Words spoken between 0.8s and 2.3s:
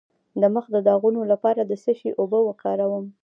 داغونو لپاره د څه شي